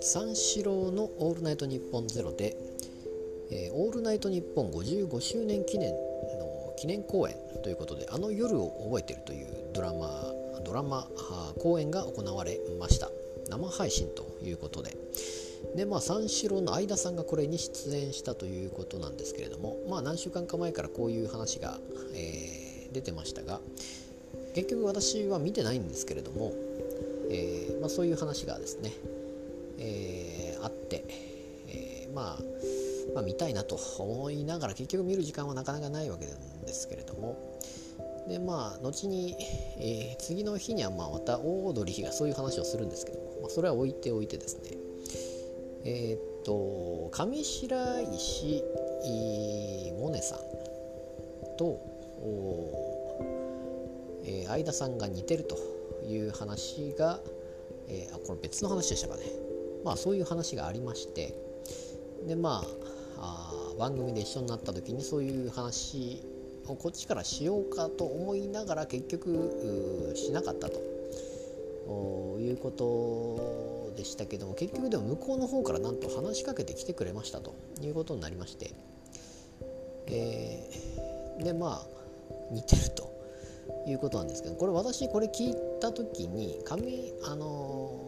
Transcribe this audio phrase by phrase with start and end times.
[0.00, 2.56] 三四郎の「オールナイトニッポンゼロで、
[3.50, 5.96] えー、オールナイトニッポン55周年記念の
[6.78, 10.32] 記念公演ということで「あの夜を覚えてる」というドラマ
[10.64, 11.06] ドラマ
[11.58, 13.10] 公演が行われました。
[13.50, 14.96] 生配信ということで。
[15.76, 21.78] でまあ三四郎の相田さんがこれに出演したということなんですけれどもまあ何週間か前からこういう話が、
[22.14, 23.60] えー、出てましたが
[24.54, 26.52] 結局私は見てないんですけれども、
[27.30, 28.92] えーまあ、そういう話がですね
[29.82, 31.04] えー、あって、
[31.68, 32.42] えー、まあ、
[33.14, 37.58] まあ見たいなと思いながら結局見る時間はなかなかないわけなんですけれども
[38.28, 39.36] でまあ後に、
[39.80, 44.70] え、次の日にはまあまたオードリーがそういう話をするんですけども、まあ、それは置いておいてですね
[45.84, 48.62] え、っと上白石
[49.96, 50.38] 萌音さん
[51.58, 51.80] と
[54.24, 55.56] えー、相田さんが似てると
[56.06, 57.20] いう話が、
[57.88, 59.22] えー、あこれ別の話でしたかね。
[59.84, 61.34] まあそういう話がありまして。
[62.26, 62.64] でま
[63.18, 66.22] ああ番組で一緒になった時にそういう話
[66.66, 70.92] をこっちからしようかと思いながら結局しなかったと。
[72.42, 78.72] いうことでしたけども結局でも向こうの方からなんと話しかけてきてくれましたということになりまして、
[80.06, 81.86] えー、でまあ
[82.52, 83.01] 似てると。
[83.86, 87.98] いうことなんですけどこれ私これ聞いた時に紙あの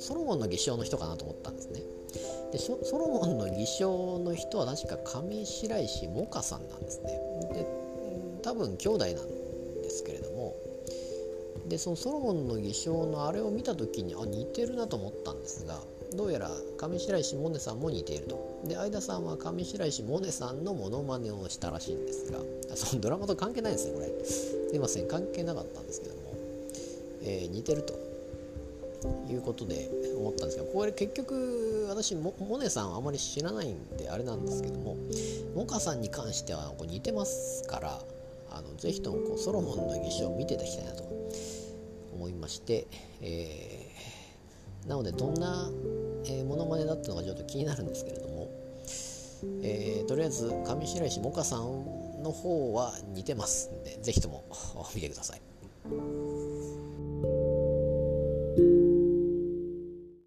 [0.00, 1.80] ソロモンの偽証の人かなと思ったんですね。
[2.52, 7.20] でソロモンの偽証の人は確か上白石萌歌さんなんですね。
[7.52, 7.66] で
[8.42, 9.14] 多分兄弟なん
[9.82, 10.54] ですけれども
[11.66, 15.80] でそのソロモンの偽証のあれを見た時にあ似てるなと思ったんですが
[16.14, 18.62] どうやら上白石萌音さんも似ていると。
[18.64, 22.38] で相田さんは上白石萌音さんのモノマネをしたらしいんですが
[22.76, 24.24] そのドラマと関係ないですねこれ。
[24.24, 26.20] すいません関係なかったんですけども、
[27.22, 28.04] えー、似てると。
[29.28, 34.96] いうことで思ったんですがこれ結局私モネさんはあまり知らないんであれなんですけども
[35.54, 38.00] モカさんに関してはこう似てますから
[38.50, 41.02] あのぜひともこうソロモンの儀式を見ていただきたいなと
[42.14, 42.86] 思いまして、
[43.20, 45.68] えー、なのでどんな、
[46.76, 48.50] ネだったのがちょっと気になるんですけれども、
[49.62, 54.44] えー、とりあえず上白石萌歌さんの方は似てますんで是非とも
[54.94, 55.42] 見てください。